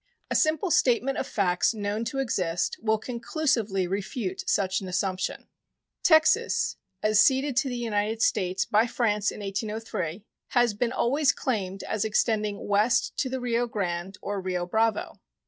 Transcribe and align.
A 0.31 0.35
simple 0.35 0.71
statement 0.71 1.19
of 1.19 1.27
facts 1.27 1.75
known 1.75 2.05
to 2.05 2.17
exist 2.17 2.75
will 2.81 2.97
conclusively 2.97 3.85
refute 3.85 4.49
such 4.49 4.81
an 4.81 4.87
assumption. 4.87 5.45
Texas, 6.01 6.77
as 7.03 7.21
ceded 7.21 7.55
to 7.57 7.69
the 7.69 7.77
United 7.77 8.19
States 8.19 8.65
by 8.65 8.87
France 8.87 9.29
in 9.29 9.41
1803, 9.41 10.23
has 10.57 10.73
been 10.73 10.91
always 10.91 11.31
claimed 11.31 11.83
as 11.83 12.03
extending 12.03 12.67
west 12.67 13.15
to 13.17 13.29
the 13.29 13.39
Rio 13.39 13.67
Grande 13.67 14.17
or 14.23 14.41
Rio 14.41 14.65
Bravo. 14.65 15.19